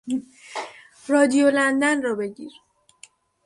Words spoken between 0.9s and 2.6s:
رادیو لندن را بگیر!